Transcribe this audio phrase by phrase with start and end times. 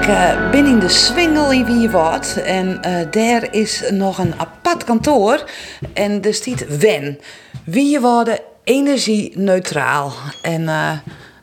[0.00, 4.84] Ik uh, ben in de Swingel in Wierwoud en uh, daar is nog een apart
[4.84, 5.50] kantoor
[5.94, 7.20] en er staat WEN.
[7.64, 10.12] Wierwouden energie-neutraal.
[10.42, 10.98] En uh,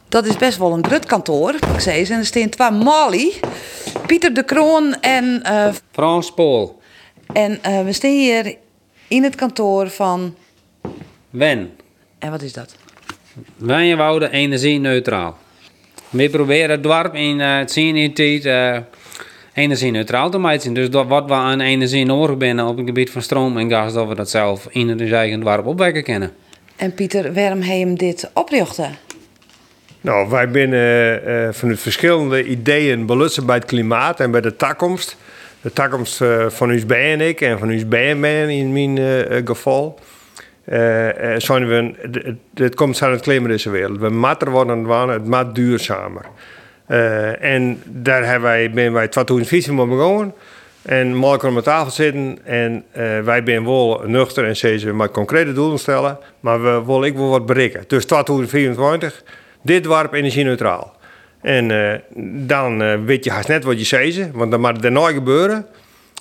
[0.09, 2.13] dat is best wel een druk kantoor, ik zei ze.
[2.13, 3.33] En er staan twee Molly,
[4.05, 5.41] Pieter de Kroon en...
[5.91, 6.81] Frans Pool.
[7.33, 8.55] En we staan hier
[9.07, 10.35] in het kantoor van...
[11.29, 11.71] WEN.
[12.19, 12.75] En wat is dat?
[13.57, 15.37] Wijnwouden energie-neutraal.
[16.09, 18.77] We proberen het dorp in uh, het zien tijd uh,
[19.53, 20.73] energie-neutraal te maken.
[20.73, 23.93] Dus dat wat we aan energie nodig hebben op het gebied van stroom en gas,
[23.93, 26.31] dat we dat zelf in het eigen dorp opwekken kunnen.
[26.75, 28.97] En Pieter, waarom heb je hem dit oprichten?
[30.01, 35.17] Nou, wij binnen uh, vanuit verschillende ideeën belutsen bij het klimaat en bij de toekomst.
[35.61, 39.99] De toekomst uh, van ons ben ik en van ons ben in mijn uh, geval.
[40.69, 41.93] Uh, zijn we,
[42.53, 43.99] het komt aan het klimmen deze wereld.
[43.99, 46.25] We matter worden dan het maat duurzamer.
[46.87, 50.33] Uh, en daar hebben wij, ben wij 2014 mee begonnen.
[50.81, 52.83] En morgen om tafel zitten en
[53.23, 57.29] wij zijn wel nuchter en zeggen maar concrete doelen stellen, maar we willen ik wel
[57.29, 57.83] wat bereiken.
[57.87, 59.23] Dus 2024,
[59.61, 60.95] dit dorp energie-neutraal.
[61.41, 61.67] En
[62.47, 65.65] dan weet je haast net wat je zegt, want dan moet er nooit gebeuren.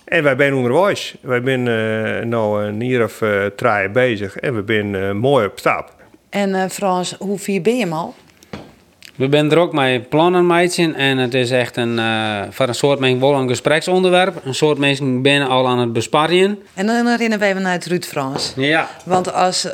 [0.04, 1.14] En wij zijn onderwijs.
[1.20, 5.46] Wij zijn uh, nou een jaar of uh, drie bezig en we zijn uh, mooi
[5.46, 5.92] op stap.
[6.30, 8.14] En Frans, hoe vier ben je al?
[9.14, 12.00] We zijn er ook met plannen maken en het is echt een,
[12.50, 14.40] voor een soort mensen wel een gespreksonderwerp.
[14.44, 16.58] Een soort mensen binnen al aan het besparen.
[16.74, 18.52] En dan herinneren wij naar het Ruud Frans.
[18.56, 18.88] Ja.
[19.04, 19.68] Want als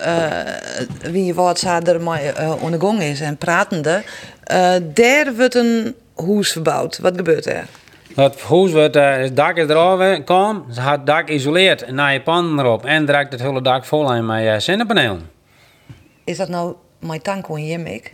[1.03, 2.21] wie je wat er maar
[2.61, 4.03] ondergang is en pratende,
[4.95, 6.99] daar wordt een huis verbouwd.
[6.99, 7.67] Wat gebeurt er?
[8.21, 11.95] Het huis wordt, uh, het dak is erover kwam, ze had het dak isoleerd en
[11.95, 15.31] naar je pannen erop en direct het hele dak vol aan met uh, zonnepanelen.
[16.25, 18.13] Is dat nou mijn tank je Mick?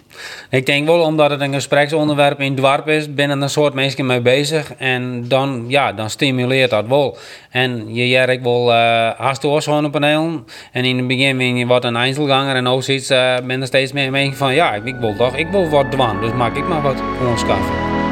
[0.51, 4.07] Ik denk wel omdat het een gespreksonderwerp in het dorp is, binnen een soort mensen
[4.07, 7.17] mee bezig en dan, ja, dan stimuleert dat wel.
[7.51, 11.85] En je jerk wel uh, hast door zonnepanelen en in het begin ben je wat
[11.85, 15.17] een einzelganger en ook zoiets uh, ben er steeds meer mee van ja, ik, wil
[15.17, 18.06] toch, ik wil wat dwan, dus maak ik maar wat onschaffen.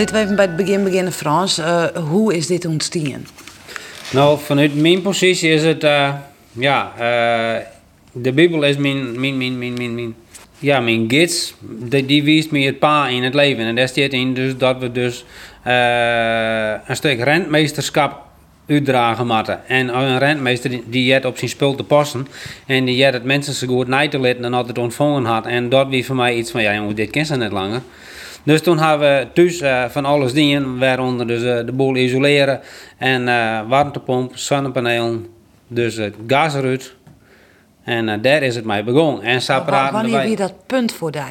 [0.00, 1.58] Laten we even bij het begin beginnen, Frans.
[1.58, 3.26] Uh, hoe is dit ontstaan?
[4.12, 6.14] Nou, vanuit mijn positie is het, uh,
[6.52, 7.64] ja, uh,
[8.12, 10.14] de Bijbel is mijn, mijn, mijn, mijn, mijn,
[10.58, 11.54] ja, mijn gids.
[11.60, 13.64] Die, die wijst me het pa in het leven.
[13.64, 15.24] En daar staat in dus dat we dus
[16.84, 18.22] een stuk rentmeesterschap
[18.68, 19.68] uitdragen moeten.
[19.68, 22.26] En een rentmeester die op zijn spul te passen.
[22.66, 25.46] En die jet het mensen zo goed niet te laten en altijd ontvangen had.
[25.46, 27.80] En dat wie voor mij iets van, ja jongens, dit ken ze net langer.
[28.42, 32.60] Dus toen hebben we thuis uh, van alles dingen, waaronder dus uh, de boel isoleren
[32.98, 35.26] en uh, warmtepomp, zonnepanelen,
[35.66, 36.94] dus het gas eruit.
[37.84, 39.22] En daar is het mee begonnen.
[39.22, 41.22] En praten Wanneer wie dat punt voor die?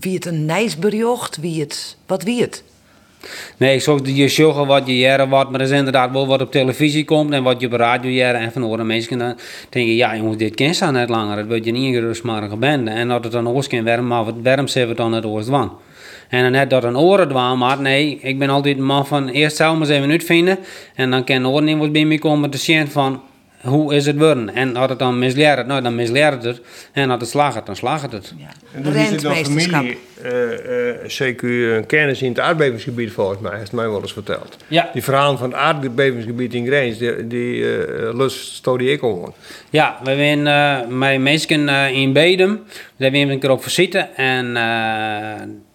[0.00, 1.36] Wie het een nijsberjocht?
[1.36, 2.64] Wie het, wat wie het?
[3.56, 6.40] Nee, ik zag je sjoggen wat je jaren wat, maar er is inderdaad wel wat
[6.40, 9.36] op televisie komt en wat je op radio jaren en van horen mensen dan
[9.70, 12.56] denk je, ja jongens, dit kent ze net langer, het wordt je niet een rustige
[12.56, 12.90] bende.
[12.90, 15.72] En dat het dan oors kan wermen, maar waarom ze het dan het oors dwan?
[16.28, 19.78] En net dat een oren maar nee, ik ben altijd een man van eerst zelf
[19.78, 20.58] maar eens even uitvinden
[20.94, 23.22] en dan kan oren in wat bij me komen te zien van
[23.64, 24.54] hoe is het worden?
[24.54, 26.60] En als het dan misleert, nou dan misleert het.
[26.92, 28.34] En als het slaagt, dan slaagt het.
[28.36, 28.46] Ja.
[28.72, 30.32] En dan is het familie, uh,
[30.88, 31.46] uh, CQ,
[31.86, 34.56] kennis in het aardbevingsgebied volgens mij, heeft mij wel eens verteld.
[34.66, 34.90] Ja.
[34.92, 39.34] Die verhalen van het aardbevingsgebied in Greens, die, die uh, lust studie ik gewoon.
[39.70, 42.60] Ja, we zijn uh, met mensen in Bedum,
[42.96, 44.56] daar hebben we een keer op visite en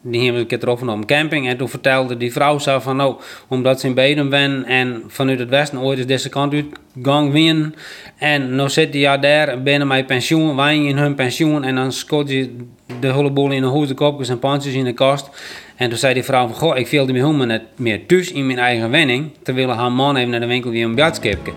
[0.02, 1.48] die hebben een keer erover op camping.
[1.48, 3.16] En toen vertelde die vrouw zo van, nou,
[3.48, 6.66] omdat ze in Bedum ben en vanuit het westen ooit is deze kant uit
[7.02, 7.76] gang wien.
[8.18, 11.64] En nu zit die daar binnen mijn pensioen, wij in hun pensioen.
[11.64, 12.56] En dan scot je
[13.00, 15.30] de hele in de hoed, de kopjes en pantjes in de kast.
[15.76, 18.46] En toen zei die vrouw van, goh, ik wilde me helemaal net meer thuis in
[18.46, 19.32] mijn eigen wenning.
[19.44, 21.52] Terwijl haar man even naar de winkel weer een bjatskipje.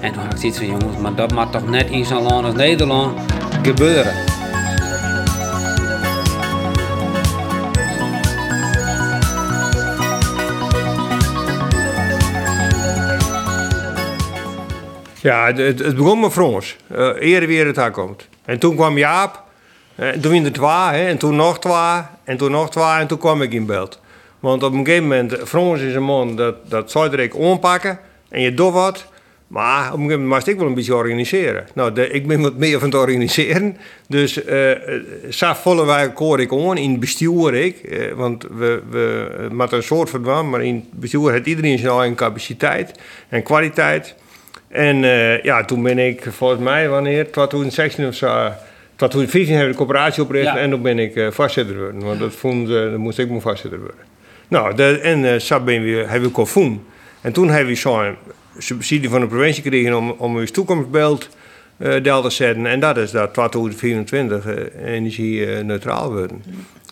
[0.00, 2.44] En toen had ik zoiets van, jongens, maar dat mag toch net in zo'n land
[2.44, 3.20] als Nederland
[3.62, 4.27] gebeuren.
[15.20, 16.76] Ja, het, begon met Frans.
[16.92, 18.28] Uh, eerder weer het aankomt.
[18.44, 19.42] En toen kwam Jaap.
[19.94, 20.68] En toen in twee.
[20.68, 22.02] Hè, en toen nog twee.
[22.24, 22.84] En toen nog twee.
[22.84, 24.00] En toen kwam ik in beeld.
[24.40, 27.98] Want op een gegeven moment, Frans is een man dat, dat ik aanpakken.
[28.28, 29.06] En je doet wat.
[29.46, 31.66] Maar op een gegeven moment moest ik wel een beetje organiseren.
[31.74, 33.76] Nou, de, ik ben wat meer van het organiseren.
[34.08, 34.70] Dus uh,
[35.30, 36.76] zo vullen wij elkaar ik aan.
[36.76, 38.02] In bestuur ik.
[38.16, 42.16] Want we, we met een soort van maar in het bestuur heeft iedereen zijn eigen
[42.16, 44.14] capaciteit en kwaliteit.
[44.68, 48.52] En uh, ja, toen ben ik volgens mij, wanneer, 2016 of zo...
[48.98, 50.56] 2014 heb ik de coöperatie opgericht ja.
[50.56, 52.04] en toen ben ik uh, vastzitter geworden.
[52.04, 54.04] Want dat vond, uh, dan moest ik mijn vastzitter worden.
[54.48, 56.86] Nou, en uh, zo ben we, hebben we confoen.
[57.20, 58.16] En toen hebben we zo'n
[58.58, 61.28] subsidie van de provincie gekregen om, om ons toekomstbeeld
[61.76, 62.66] uh, deel te zetten.
[62.66, 64.54] En dat is dat 2024 uh,
[64.84, 66.42] energie neutraal worden.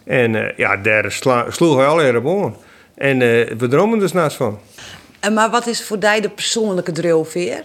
[0.05, 1.13] En ja, daar
[1.49, 2.57] sloegen we al erg op aan.
[2.95, 3.19] En
[3.59, 4.59] we dromen dus naast van.
[5.27, 7.65] En maar wat is voor jou de persoonlijke drijfveer?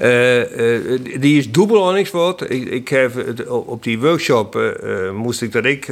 [0.00, 2.50] Uh, uh, die is dubbel aan wat.
[2.50, 3.12] Ik, heb
[3.46, 4.76] op die workshop
[5.14, 5.84] moest ik dat ik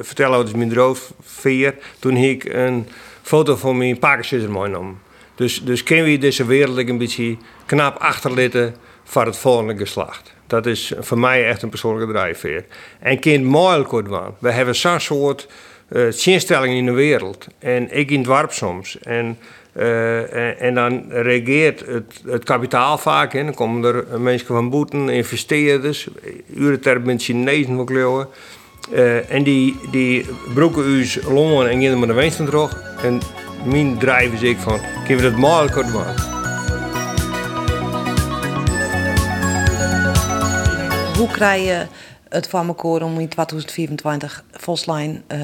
[0.00, 1.74] vertellen over mijn drijfveer.
[1.98, 2.88] Toen ik een
[3.22, 4.98] foto van mijn pakensjes meegenomen.
[5.34, 7.36] Dus, dus kunnen we deze wereld een beetje
[7.66, 8.74] knap achterlitten
[9.04, 10.32] voor het volgende geslacht.
[10.46, 12.64] Dat is voor mij echt een persoonlijke drijfveer.
[13.00, 14.34] En kind mooi kort van.
[14.38, 15.48] We hebben zo'n soort
[15.92, 17.46] uh, in de wereld.
[17.58, 18.98] En ik in het warp soms.
[18.98, 19.38] En,
[19.72, 21.84] en, en, dan reageert
[22.26, 23.34] het, kapitaal vaak.
[23.34, 26.08] En dan komen er mensen van boeten, investeerders,
[26.54, 28.28] urenterm met Chinezen van kleuren.
[28.92, 32.82] Uh, en die, die broeken u longen en gaan met de winst terug.
[33.02, 33.20] En
[33.64, 36.30] mijn drijf is ik van, kunnen we dat mogelijk kort maken.
[41.18, 41.86] Hoe krijg je
[42.32, 45.38] het elkaar om in 2024 volslijn uh,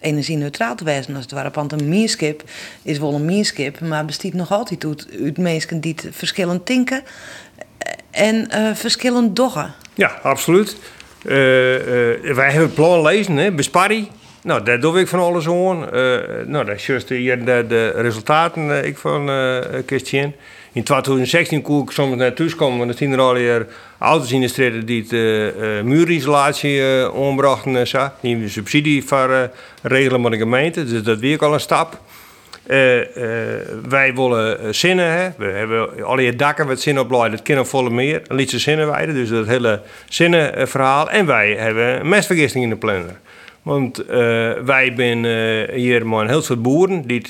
[0.00, 1.50] energie-neutraal te wezen als het ware?
[1.52, 2.42] Want een meerskip
[2.82, 7.02] is wel een meerskip, maar bestaat nog altijd uit, uit mensen die verschillend tinken
[8.10, 9.74] en uh, verschillend doggen.
[9.94, 10.76] Ja, absoluut.
[11.22, 14.10] wij hebben het plan lezen, hè, besparrie.
[14.42, 15.78] Nou, daar doe ik van alles aan.
[16.50, 19.30] Nou, dat is juist hier de, de resultaten ik van
[19.86, 20.34] Christian.
[20.74, 23.66] In 2016 kon ik soms naar thuis komen, want er zien er al hier
[23.98, 27.74] auto's in de die het uh, muurisolatie uh, ombrachten.
[27.74, 28.08] Uh, zo.
[28.20, 29.50] Die subsidie voor
[29.82, 32.00] regelen met de gemeente, dus dat weer al een stap.
[33.88, 35.28] wij willen zinnen, hè.
[35.36, 38.86] we hebben al je dakken met zinnen opleiden, dat kunnen volle meer, een lietse zinnen
[38.86, 41.10] wijden, dus dat hele zinnenverhaal.
[41.10, 43.20] En wij hebben mestvergisting in de planner.
[43.62, 44.04] Want
[44.64, 45.24] wij zijn
[45.74, 47.22] hier maar een heel soort boeren die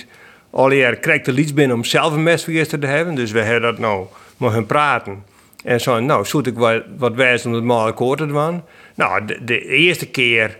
[0.52, 3.14] al jaar krijgt de lieds binnen om zelf een mestvergister te hebben.
[3.14, 4.06] Dus we hebben dat nou
[4.36, 5.24] met hun praten.
[5.64, 8.62] En zo, nou, zoet ik wat, wat wijs om het maar akkoord te doen.
[8.94, 10.58] Nou, de, eerste keer,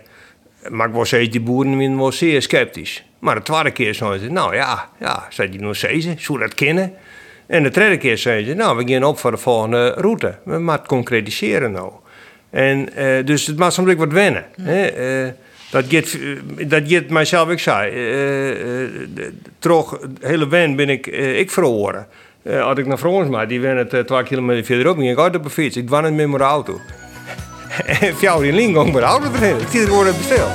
[0.69, 3.05] maar ik was steeds die boeren wel zeer sceptisch.
[3.19, 6.53] Maar de tweede keer zeiden ze, nou ja, ja, zei die nog steeds, zou dat
[6.53, 6.93] kennen?
[7.45, 10.37] En de derde keer zeiden ze, nou, we gaan op voor de volgende route.
[10.43, 11.91] We moeten concretiseren nou.
[12.49, 14.45] En uh, dus het mag soms wat wennen.
[14.61, 15.23] Hè?
[15.25, 15.31] Uh,
[15.73, 16.17] dat gaat,
[16.69, 17.91] dat gaat mijzelf, ik zei,
[19.59, 22.07] toch hele wen ben ik, uh, ik verloren.
[22.43, 25.35] Uh, als ik naar Frans maar die wen het twee kilometer verderop, ging ik uit
[25.35, 25.77] op een fiets.
[25.77, 26.79] Ik dwan het met mijn auto.
[27.99, 29.59] en jou in met de auto erin.
[29.59, 30.51] Ik zie het gewoon besteld.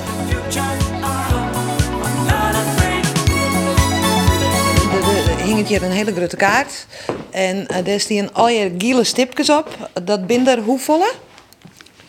[5.39, 6.87] Er hing hier een hele grote kaart.
[7.31, 9.91] En uh, daar staan al je gele stipjes op.
[10.05, 11.03] Dat binnen hoeveel?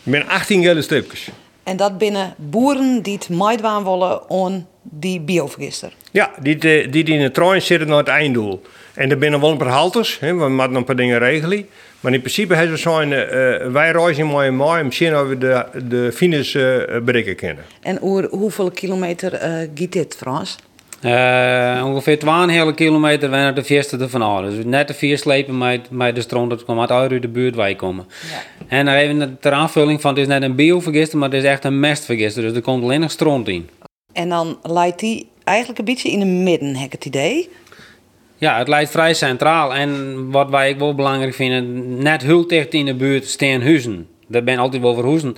[0.02, 1.28] Ik ben 18 gele stipjes.
[1.62, 5.92] En dat binnen boeren die het meidwaan willen aan die biovergister.
[6.10, 8.62] Ja, die, die, die in de trein zitten naar het einddoel.
[8.94, 11.66] En er binnen wel een paar halters, hè, we moeten een paar dingen regelen.
[12.00, 15.38] Maar in principe hebben we zijn, uh, wij reizen mooi mooi om zien of we
[15.38, 17.64] de, de finish uh, bereiken kunnen.
[17.80, 20.56] En hoe, hoeveel kilometer uh, gaat dit, Frans?
[21.04, 24.44] Uh, ongeveer 12 kilometer wanneer de vierste ervan aan.
[24.44, 27.74] Dus net de vier slepen met, met de stroom dat komt uit de buurt wij
[27.74, 28.06] komen.
[28.30, 28.66] Ja.
[28.68, 31.64] En dan even ter aanvulling van, het is net een biovergister, maar het is echt
[31.64, 32.42] een mestvergister.
[32.42, 33.68] Dus er komt alleen nog stront in.
[34.12, 37.48] En dan leidt die eigenlijk een beetje in de midden, heb ik het idee.
[38.36, 39.74] Ja, het lijkt vrij centraal.
[39.74, 44.08] En wat wij ook wel belangrijk vinden, net heel dicht in de buurt staan huizen.
[44.30, 45.36] Dat ben altijd wel verhoezen.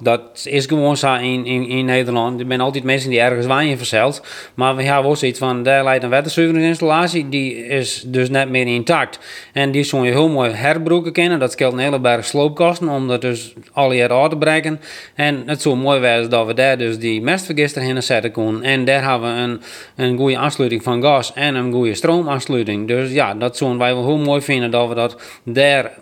[0.00, 2.40] Dat is gewoon zo in, in, in Nederland.
[2.40, 4.22] Er zijn altijd mensen die ergens wijn verzeld.
[4.54, 7.28] Maar we hebben wel zoiets van, daar leidt een waterzuiveringsinstallatie.
[7.28, 9.18] Die is dus net meer intact.
[9.52, 11.38] En die zou je heel mooi herbroeken kennen.
[11.38, 12.88] Dat scheelt een hele berg sloopkosten.
[12.88, 14.80] Om dat dus alle jaar uit te breken.
[15.14, 18.62] En het zou mooi zijn dat we daar dus die mestvergister in zetten kunnen.
[18.62, 19.60] En daar hebben we een,
[19.96, 22.88] een goede aansluiting van gas en een goede stroomaansluiting.
[22.88, 25.92] Dus ja, dat zouden wij wel heel mooi vinden dat we dat daar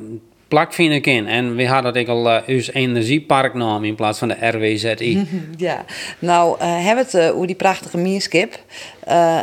[0.49, 1.26] plak vind ik in.
[1.26, 5.26] En we hadden ik al uh, energiepark naam in plaats van de RWZI.
[5.57, 5.85] ja,
[6.19, 8.59] nou uh, hebben we het uh, over die prachtige mierskip.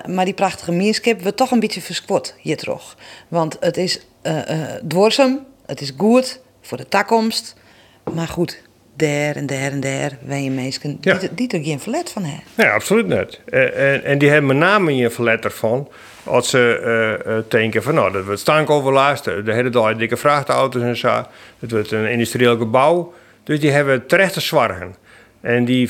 [0.08, 2.98] maar die prachtige mierskip wordt toch een beetje verskwot hier terug.
[3.28, 4.00] Want het is
[4.88, 7.56] dwarsem, het is goed voor de toekomst.
[8.14, 8.62] Maar goed,
[8.96, 12.44] daar en daar en daar, wij mensen die, die er geen verlet van hebben.
[12.56, 13.40] Ja, absoluut niet.
[13.46, 15.90] en, en die hebben met name een verlet ervan
[16.24, 20.98] Als ze uh, denken van nou, dat wordt stankoverlast, de hele dag dikke vrachtauto's en
[20.98, 21.26] zo.
[21.60, 23.14] Het wordt een industrieel gebouw.
[23.44, 24.96] Dus die hebben terecht te zwargen.
[25.42, 25.90] En die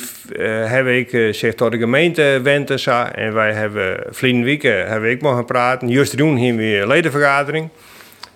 [0.65, 3.13] heb ik zich tot de gemeente wenden.
[3.15, 5.89] En wij hebben vliegen weken heb ik mogen praten.
[5.89, 7.69] Juist doen hier weer ledenvergadering.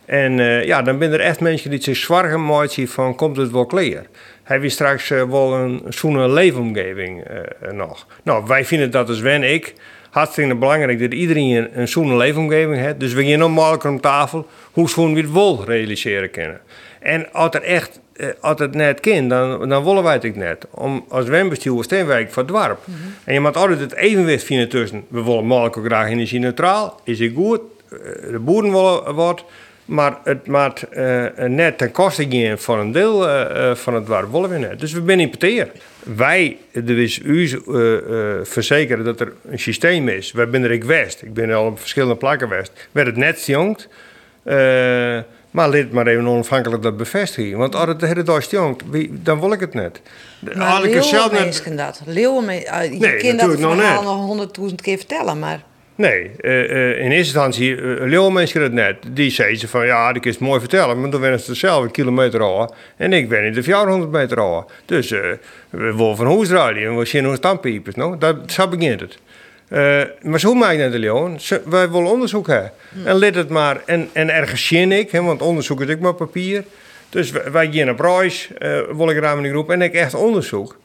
[0.08, 3.52] En uh, ja, dan zijn er echt mensen die zich zwargen maken van komt het
[3.52, 4.06] wel klaar.
[4.44, 7.24] Heb je straks uh, wel een zo'n leefomgeving
[7.72, 8.08] nog?
[8.24, 9.74] Nou, wij vinden dat dus wen ik
[10.10, 13.00] hartstikke belangrijk dat iedereen een, een zo'n leefomgeving heeft.
[13.00, 16.60] Dus we gaan normaal om tafel hoe zo'n we het wel realiseren kunnen.
[17.00, 20.68] En als er echt eh, als het net kind, dan, dan willen wij het net.
[20.72, 22.80] Om, als wembestuur steenwijk voor het dorp.
[22.86, 23.14] Mm -hmm.
[23.24, 25.06] En je moet altijd het evenwicht vinden tussen...
[25.08, 27.98] we willen mogelijk graag energie-neutraal, is het goed, eh,
[28.32, 29.46] de boeren willen wat...
[29.88, 34.32] Maar het maakt uh, net ten koste gaan van een deel uh, van het dorp
[34.32, 34.80] willen we net.
[34.80, 35.72] Dus we zijn importeren.
[36.04, 37.62] Wij, is u
[38.44, 40.32] verzekeren dat er een systeem is.
[40.32, 41.22] Wij zijn er ik west.
[41.22, 42.72] Ik ben al op verschillende plekken west.
[42.92, 43.88] Werd het net jongt...
[45.52, 47.58] Maar lid maar even onafhankelijk dat bevestigen.
[47.58, 50.02] Want als het hele dag stonkt, dan wil ik het net.
[50.56, 51.78] Maar leeuwen zelf net...
[51.78, 52.02] dat.
[52.06, 55.64] Leeuwen, je nee, kunt dat verhaal nog honderdduizend keer vertellen, maar...
[55.98, 58.96] Nee, uh, uh, in eerste instantie, uh, leeuwenmensen het net.
[59.12, 61.02] Die zeiden ze van, ja, kun het mooi vertellen.
[61.02, 62.70] Maar dan werden ze zelf een kilometer.
[62.98, 64.64] En ik ben in de 400 meter.
[64.86, 65.40] Dus we
[65.70, 66.84] willen van huis rijden.
[66.84, 67.96] En we zien hoe standpiepers.
[67.96, 69.18] Nou, dat, zo begint het.
[70.22, 71.40] Maar zo maak je naar de Leon.
[71.66, 72.72] Wij willen onderzoek hebben.
[73.06, 73.82] En lid het maar.
[73.86, 76.64] En, en ergens zie ik, hè, want onderzoek is ook maar papier.
[77.10, 77.96] Dus wij gaan
[78.60, 79.72] uh, wil ik raam in de groep.
[79.72, 80.78] En ik echt onderzoek.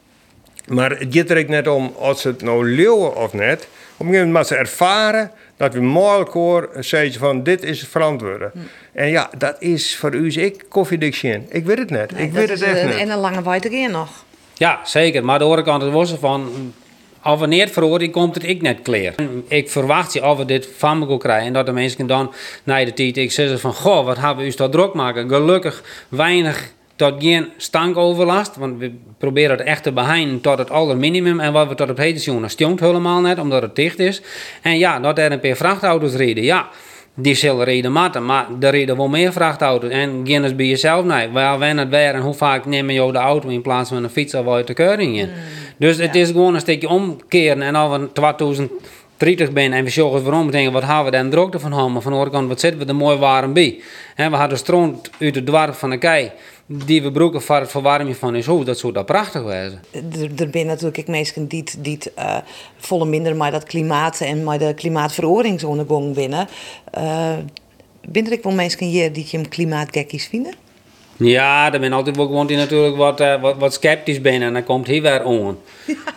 [0.68, 3.68] Maar het gaat er net om, als het nou leeuwen of net.
[4.02, 7.90] Op een gegeven moment ze ervaren dat we mooi hoor zeggen van dit is het
[7.90, 8.50] verantwoorden.
[8.52, 8.58] Hm.
[8.92, 11.14] En ja, dat is voor u ik koffiedik
[11.48, 12.12] Ik weet het net.
[12.16, 12.96] ik weet het echt een, net.
[12.96, 14.24] En een lange weiter nog.
[14.54, 15.24] Ja, zeker.
[15.24, 16.72] Maar de andere kant was er van
[17.20, 19.14] als wanneer het veroordeeld komt het ik net klaar.
[19.48, 21.46] Ik verwacht je of we dit van me krijgen.
[21.46, 23.72] En dat de mensen dan na de tijd ik zeggen van...
[23.72, 25.28] Goh, wat hebben we u tot druk maken.
[25.28, 28.56] Gelukkig weinig tot geen stankoverlast.
[28.56, 31.40] Want we proberen het echt te beheinen tot het allerminimum.
[31.40, 34.22] En wat we tot op heden zien, dat helemaal net, omdat het dicht is.
[34.62, 36.68] En ja, dat er een paar vrachtauto's rijden, ja
[37.14, 39.90] die zullen reden matten, maar er reden wel meer vrachtauto's.
[39.90, 43.12] En geen eens bij jezelf, nee, waar wen het weer en hoe vaak neem je
[43.12, 45.28] de auto in plaats van een fiets of je de keuring in.
[45.28, 45.34] Mm.
[45.76, 50.22] Dus het is gewoon een stukje omkeren en als we 2030 ben en we zorgen
[50.22, 52.02] waarom denken, wat hebben we dan druk van hebben.
[52.02, 53.80] Van de andere kant, wat zitten we er mooi warm bij.
[54.14, 56.30] En we hadden stroom uit het dwarf van de kei
[56.66, 59.80] die we gebruiken voor het verwarmen van ons huis, dat zou dat prachtig wezen.
[59.90, 62.36] Er, er zijn natuurlijk mensen die, die uh,
[62.76, 66.48] volle minder maar dat klimaat en maar de klimaatverandering ondergang binnen.
[66.98, 67.32] Uh,
[68.08, 70.54] ben er ook wel mensen hier die je hem klimaatgekkies vinden?
[71.16, 74.52] Ja, er ben altijd wel gewoon die natuurlijk wat, uh, wat, wat sceptisch ben en
[74.52, 75.58] dan komt hij weer on.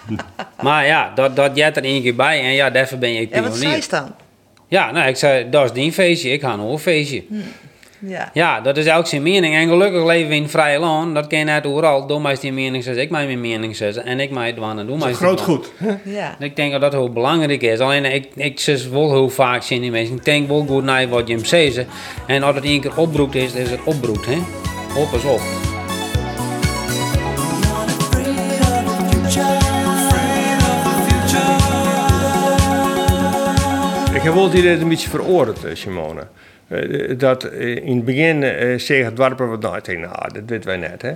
[0.61, 3.35] maar ja, dat, dat jij er één keer bij en ja, daarvoor ben je pionier.
[3.35, 4.15] En wat zei je dan?
[4.67, 7.23] Ja, nou, ik zei, dat is die feestje, ik ga een oorfeestje.
[7.27, 7.35] Hm.
[8.07, 8.29] Ja.
[8.33, 9.55] ja, dat is ook zijn mening.
[9.55, 11.15] En gelukkig leven we in vrije land.
[11.15, 12.07] Dat ken je net overal.
[12.07, 14.05] Doe mij die mening zeggen, ik mij mijn mening zeggen.
[14.05, 15.71] En ik mij dwanen, doe mij groot goed.
[16.03, 16.35] Ja.
[16.39, 17.79] Ik denk dat dat heel belangrijk is.
[17.79, 20.15] Alleen, ik, ik wel heel vaak zien die mensen.
[20.15, 21.85] Ik denk wel goed naar wat je hem zegt.
[22.27, 24.25] En als het één keer opbroekt is, is het opbroekt.
[24.25, 24.37] Hè?
[24.97, 25.41] Op is op.
[34.13, 36.27] Ik heb wel die een beetje veroordeeld, Simone.
[36.69, 40.65] Uh, dat in het begin uh, zeggen het dorpen wat nou, tegen, nou, dat weten
[40.65, 41.01] wij net.
[41.01, 41.11] Hè.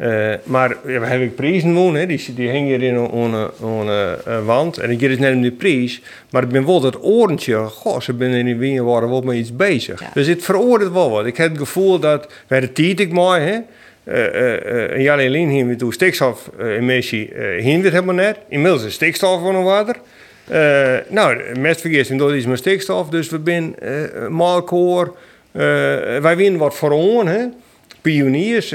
[0.00, 2.06] Uh, maar ja, we hebben prijzen woon, hè.
[2.06, 4.78] Die, die hingen hier in een wand.
[4.78, 6.02] En ik is net om die prijs.
[6.30, 9.36] Maar ik ben wel dat oortje, goh, ze zijn in die wien waren wel met
[9.36, 10.00] iets bezig.
[10.00, 10.10] Ja.
[10.14, 11.26] Dus het veroordeelt wel wat.
[11.26, 13.58] Ik heb het gevoel dat, wij de tijd ik mooi, hè.
[14.04, 18.36] Uh, uh, alleen hier met de stikstofemissie uh, het helemaal net.
[18.48, 19.96] Inmiddels is stikstof van water.
[20.52, 23.76] Uh, nou, mestvergisting dat is met stikstof, dus we zijn
[24.28, 25.14] uh.
[25.52, 25.62] Uh,
[26.18, 27.54] wij winnen wat voor.
[28.00, 28.74] Pioniers,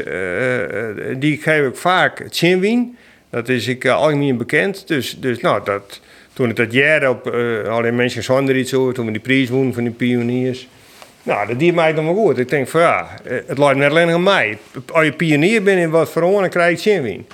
[1.18, 2.98] die geef ik vaak het zinwien.
[3.30, 4.88] Dat is ik algemeen bekend.
[4.88, 6.02] Dus, dus nou, dat,
[6.34, 7.28] toen het dat jaar op
[7.70, 10.68] alleen mensen zonder iets zo, toen we die prijs wonnen van die pioniers.
[11.24, 12.38] Nou, dat die mij dan wel goed.
[12.38, 14.58] Ik denk van ja, het lijkt net alleen aan mij.
[14.92, 17.26] Als je pionier bent in wat voor dan krijg je zinwien.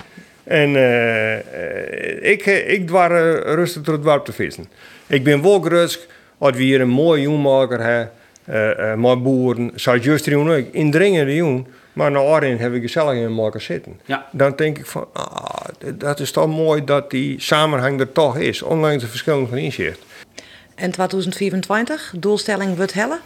[0.44, 3.10] En uh, ik, ik dwar
[3.54, 4.68] rustig door het dorp te vissen.
[5.06, 6.06] Ik ben wel gerust
[6.38, 8.10] als we hier een mooie jongenmaker hebben.
[8.48, 11.66] Uh, uh, boeren, zou juist doen, indringende jongen.
[11.92, 14.00] Maar naar Arjen heb ik gezellig in maken zitten.
[14.04, 14.26] Ja.
[14.32, 18.62] Dan denk ik van, ah, dat is toch mooi dat die samenhang er toch is,
[18.62, 19.98] ondanks de verschillen van inzicht.
[20.74, 23.18] En 2024, doelstelling wordt helle?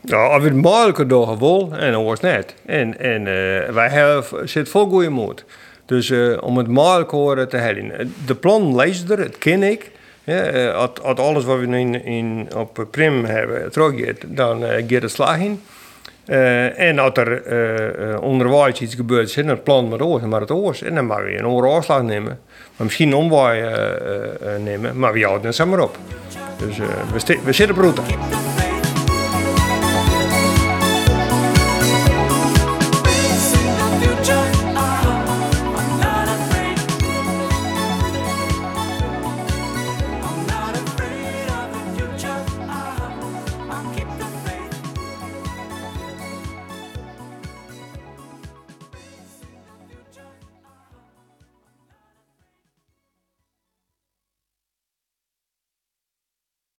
[0.00, 2.54] Ja, als we het mogelijke door wil, en dat was net.
[2.66, 5.44] En, en uh, wij hebben, zit vol goede moed.
[5.86, 8.14] Dus uh, om het mogelijk horen te hellen.
[8.26, 9.90] De plan lees er, het ken ik.
[10.24, 15.02] Ja, eh, als, alles wat we in, in, op Prim hebben teruggeeft, dan eh gaat
[15.02, 15.60] het slag in.
[16.24, 20.50] Eh, en als er eh, eh, onderwijs iets gebeurt, dan plan maar door, maar het
[20.50, 20.82] oors.
[20.82, 22.40] En dan mag je een afslag nemen.
[22.76, 25.98] Maar misschien een omwaai eh, eh, eh, nemen, maar we houden het samen op.
[26.58, 28.00] Dus eh, we, we zitten broed.